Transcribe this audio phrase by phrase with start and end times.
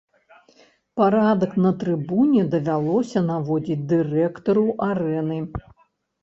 [1.01, 5.39] Парадак на трыбуне давялося наводзіць дырэктару арэны.